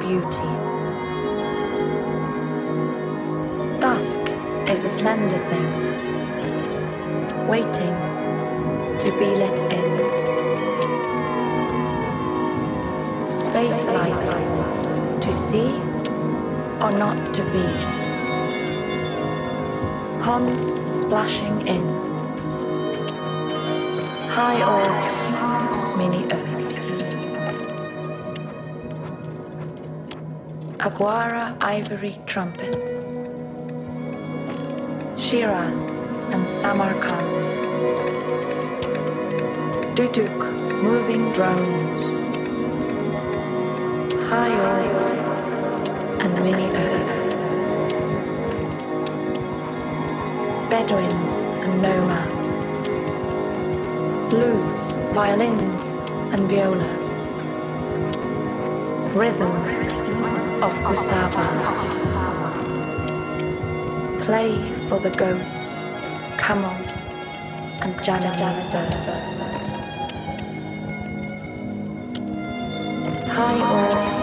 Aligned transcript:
beauty. 0.00 0.50
Dusk 3.80 4.20
is 4.68 4.84
a 4.84 4.88
slender 4.88 5.38
thing, 5.50 5.70
waiting 7.46 7.94
to 9.00 9.10
be 9.18 9.34
let 9.42 9.58
in. 9.72 9.90
Space 13.32 13.80
flight, 13.82 14.26
to 15.20 15.32
see 15.32 15.70
or 16.80 16.92
not 16.92 17.34
to 17.34 17.42
be. 17.52 17.68
Ponds 20.22 20.62
splashing 21.00 21.66
in. 21.66 21.84
High 24.30 24.62
orbs, 24.62 25.17
Aguara 30.98 31.56
ivory 31.60 32.18
trumpets. 32.26 33.12
Shiraz 35.16 35.78
and 36.34 36.44
Samarkand. 36.44 37.30
Duduk 39.94 40.38
moving 40.82 41.30
drones. 41.32 42.02
High 44.24 44.58
orbs 44.70 45.04
and 46.24 46.34
mini 46.42 46.68
earth. 46.74 47.10
Bedouins 50.68 51.34
and 51.62 51.80
nomads. 51.80 52.48
Lutes, 54.34 54.90
violins 55.14 55.80
and 56.34 56.48
violas. 56.48 57.06
Rhythm 59.14 59.67
of 60.62 60.72
kusabas. 60.86 61.70
Play 64.24 64.72
for 64.88 64.98
the 64.98 65.10
goats, 65.10 65.62
camels 66.36 66.88
and 67.82 67.94
Javanese 68.04 68.64
birds. 68.72 69.18
High 73.38 73.62
orbs, 73.80 74.20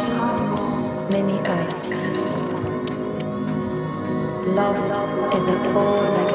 mini 1.09 1.39
earth. 1.47 1.83
Love 4.59 4.81
is 5.37 5.47
a 5.47 5.55
four-legged 5.71 6.34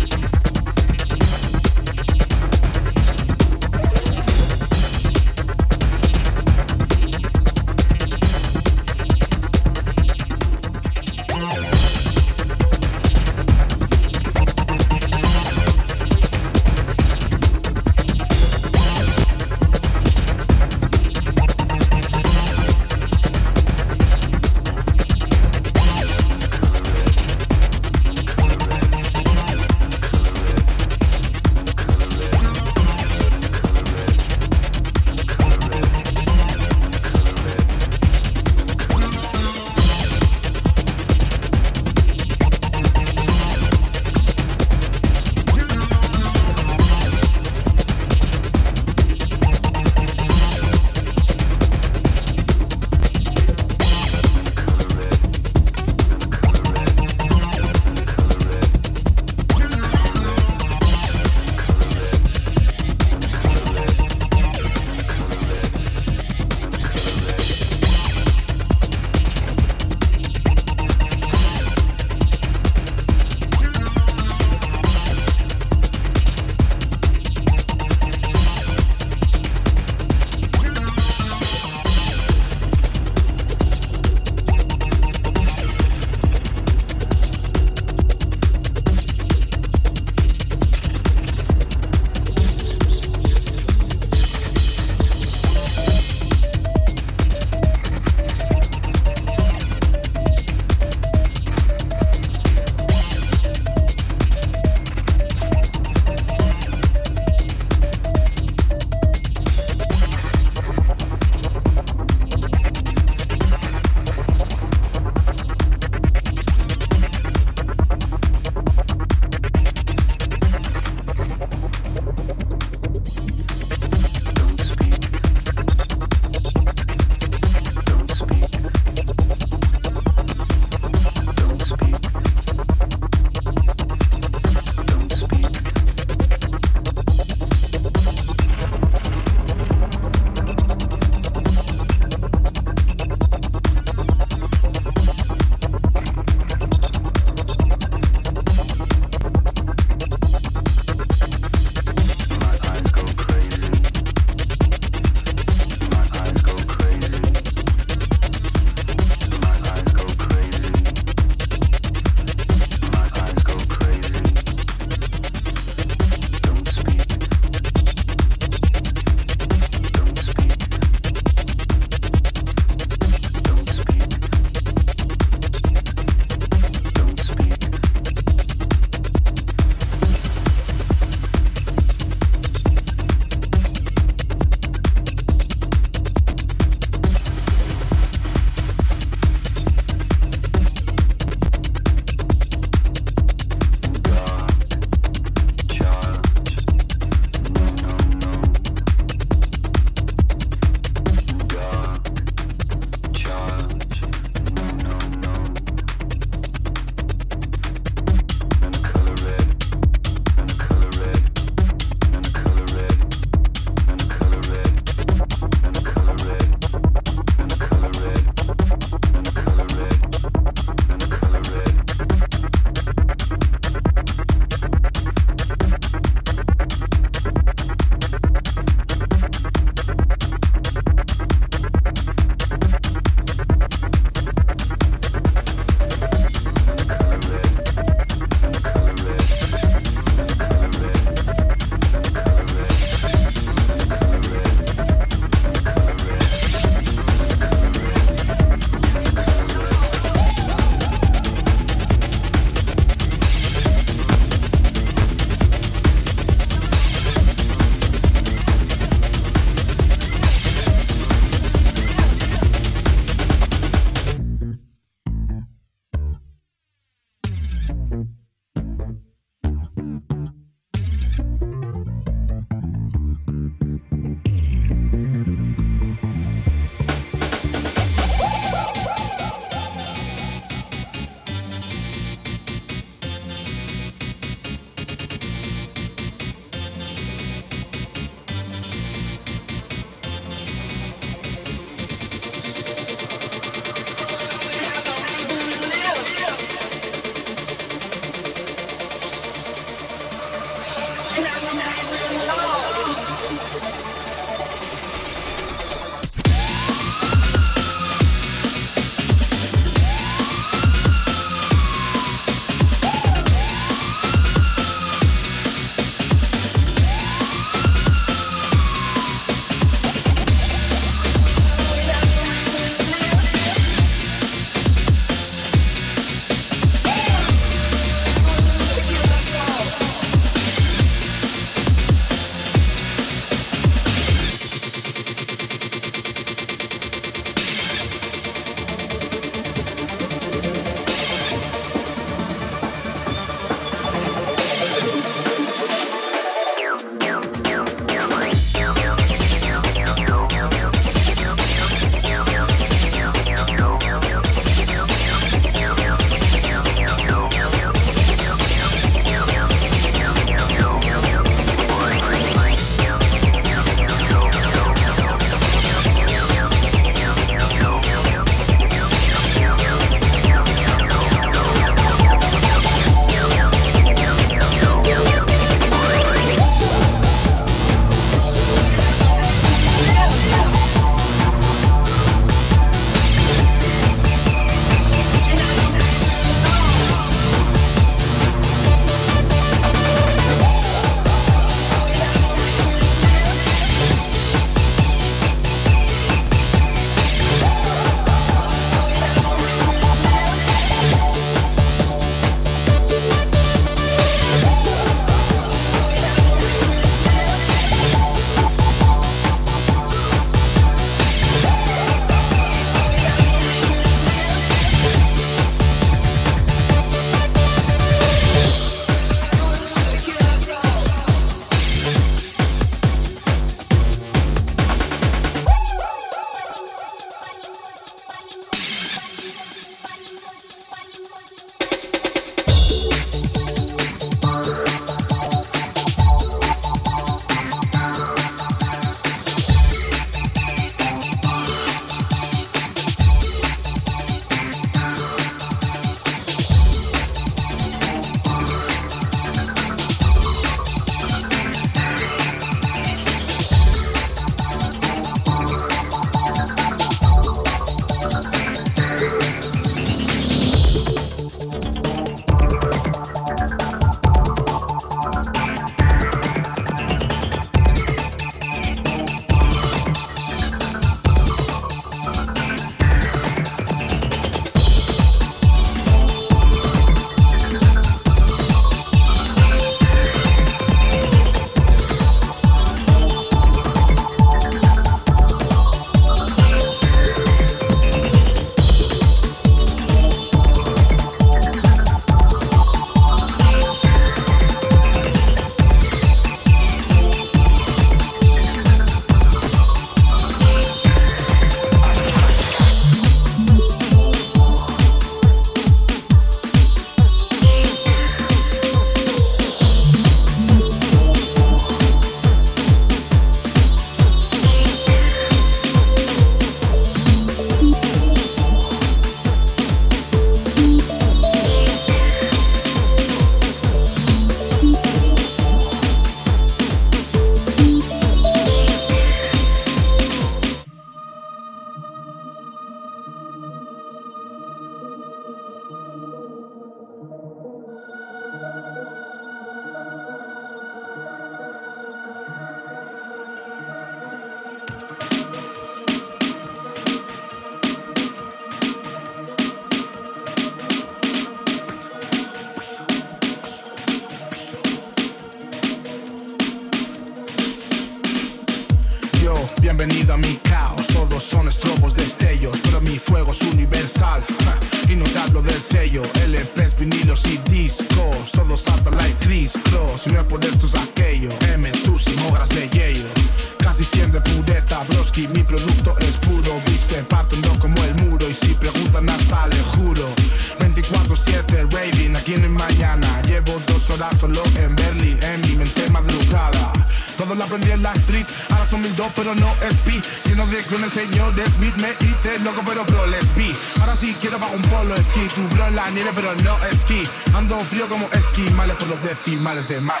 un 594.50 594.62
polo 594.62 594.94
esquí, 594.94 595.28
tu 595.34 595.46
bro 595.48 595.66
en 595.68 595.76
la 595.76 595.90
nieve 595.90 596.10
pero 596.14 596.34
no 596.36 596.62
esquí, 596.64 597.08
ando 597.34 597.60
frío 597.64 597.88
como 597.88 598.08
esquimales 598.12 598.76
por 598.76 598.88
los 598.88 599.02
decimales 599.02 599.68
de 599.68 599.80
más. 599.80 600.00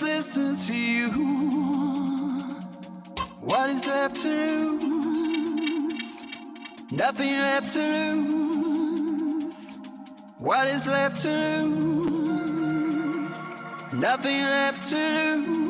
Always 0.00 0.36
listened 0.36 0.58
to 0.66 0.76
you. 0.76 1.08
What 3.40 3.70
is 3.70 3.86
left 3.86 4.16
to 4.22 4.78
lose? 4.78 6.24
Nothing 6.92 7.32
left 7.40 7.72
to 7.72 8.12
lose. 8.14 9.78
What 10.38 10.66
is 10.68 10.86
left 10.86 11.22
to 11.22 11.64
lose? 11.64 13.54
Nothing 13.94 14.42
left 14.42 14.88
to 14.90 15.36
lose. 15.36 15.67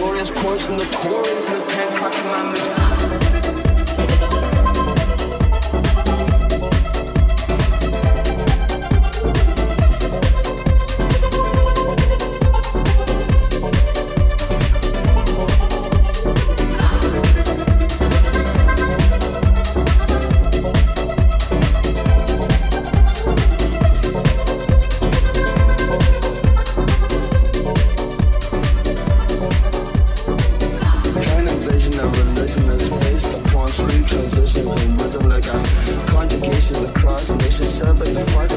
glorious 0.00 0.30
poison 0.30 0.78
the 0.78 0.99
cross, 36.94 37.30
nation, 37.30 37.66
son, 37.66 37.96
but 37.96 38.08
you 38.08 38.24
fuck 38.26 38.49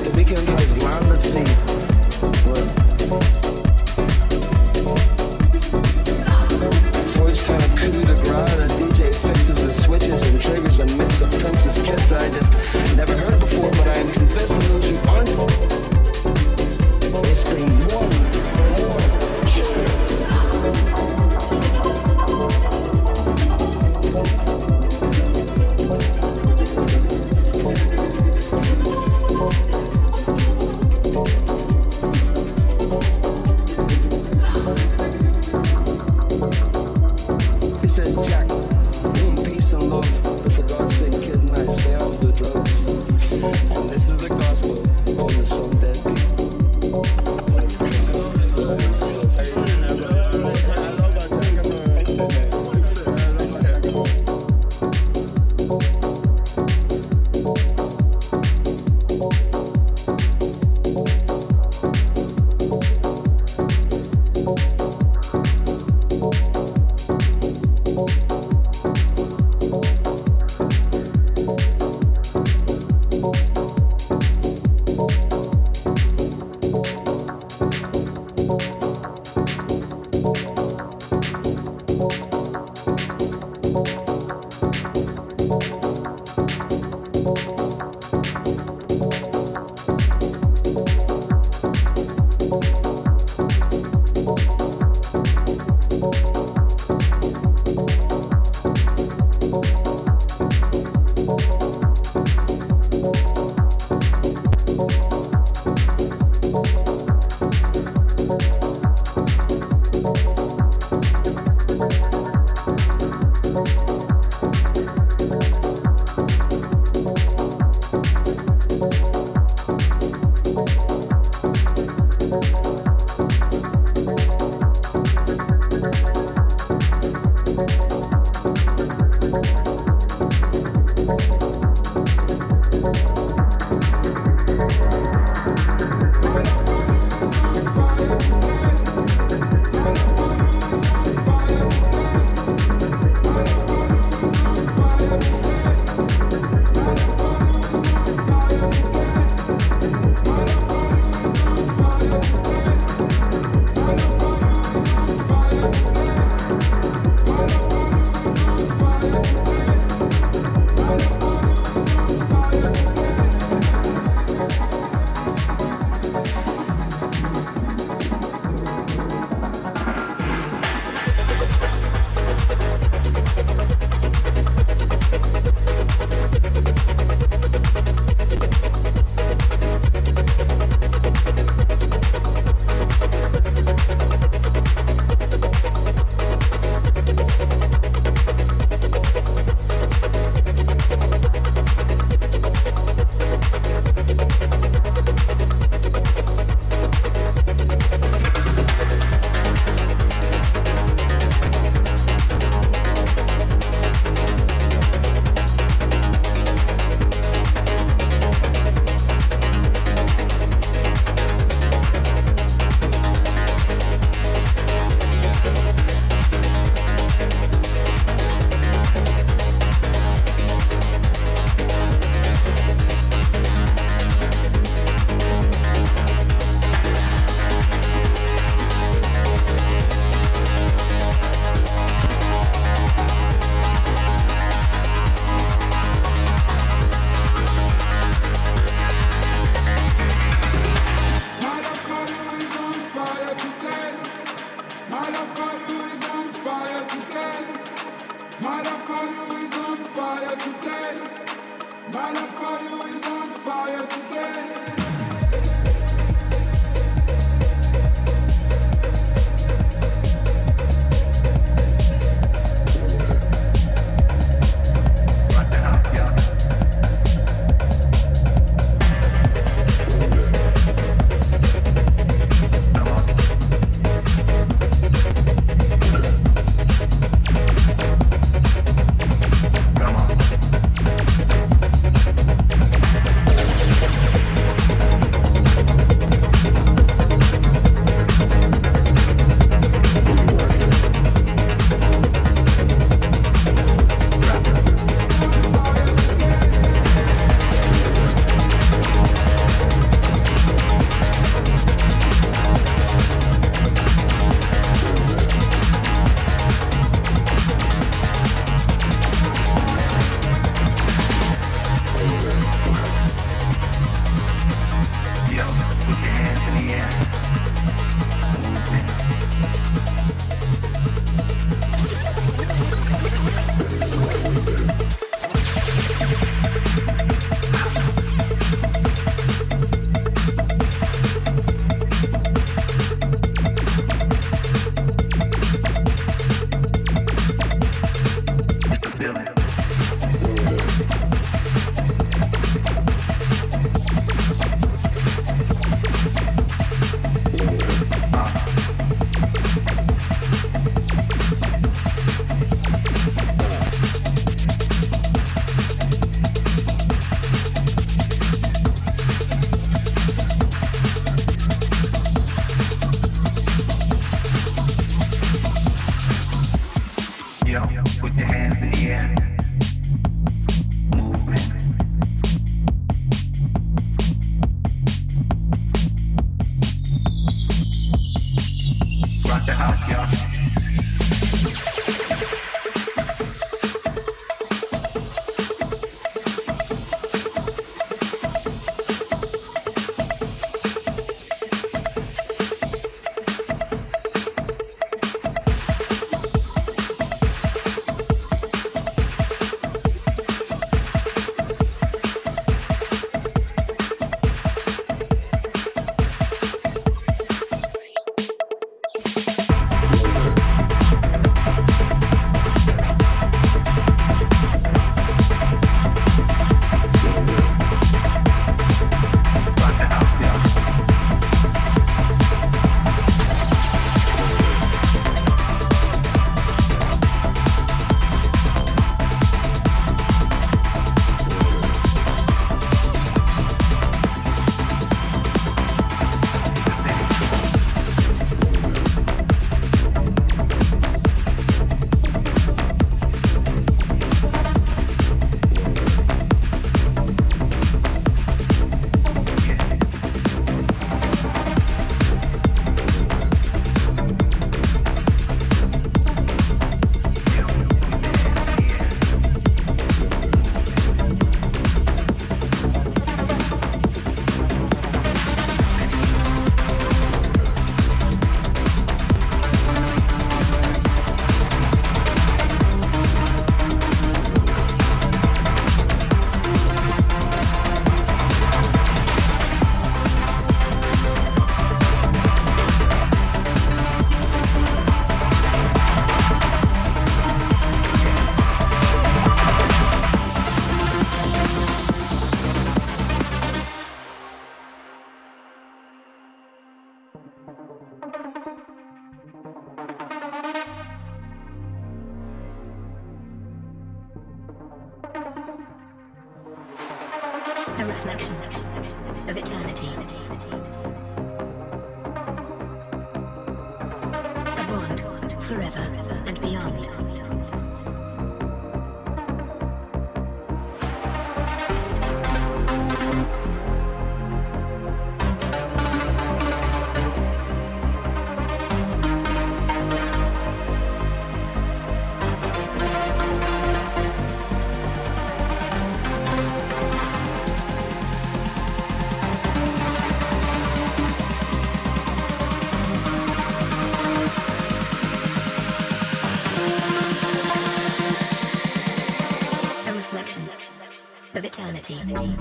eternity. 551.83 552.33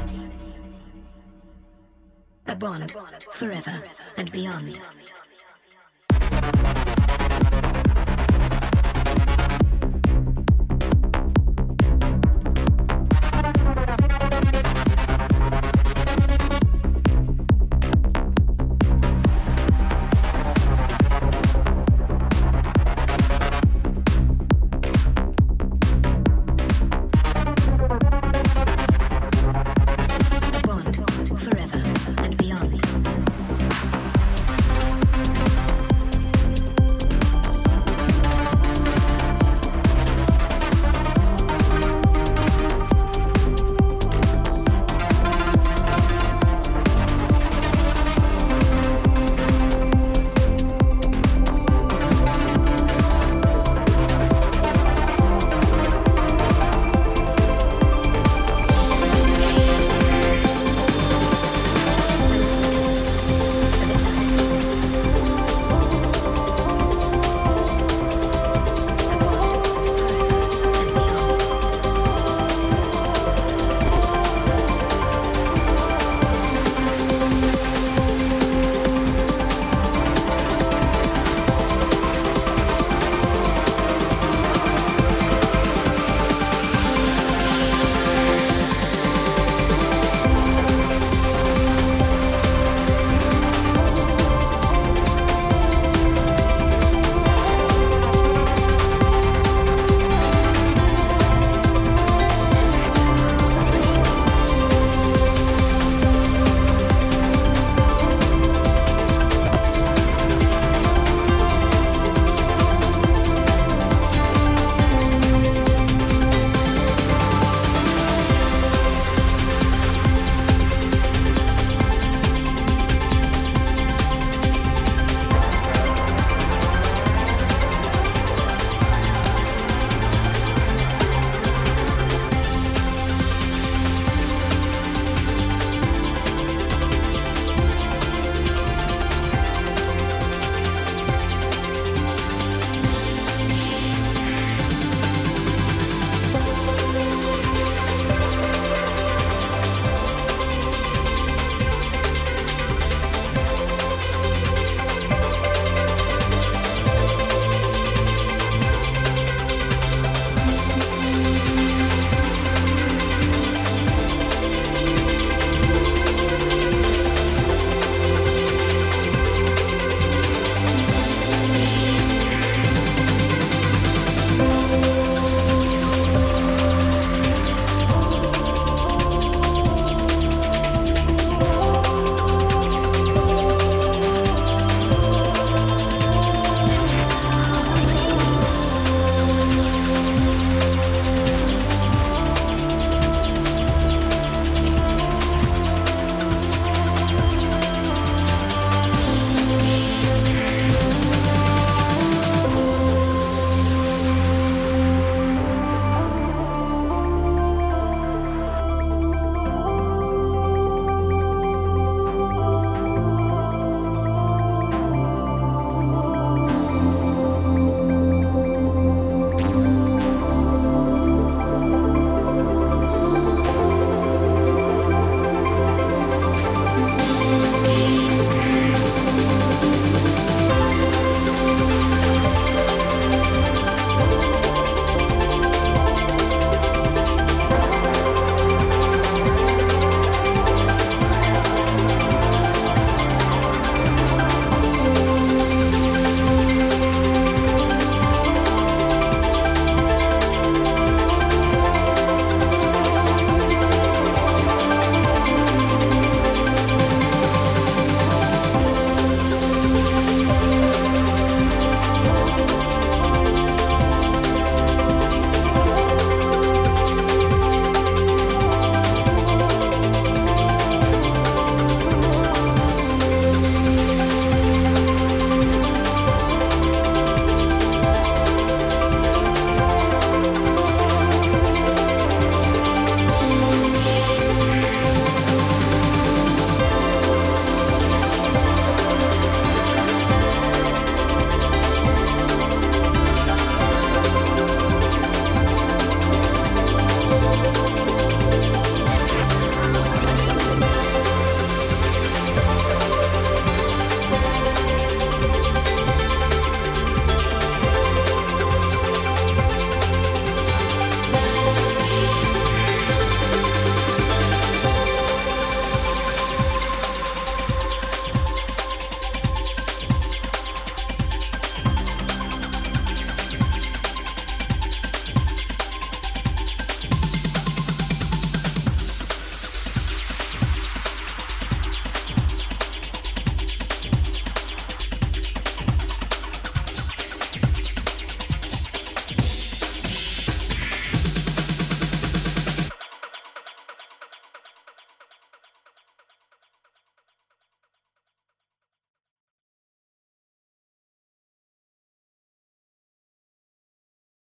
A 2.47 2.55
bond 2.55 2.95
forever 3.33 3.83
and 4.17 4.31
beyond. 4.31 4.81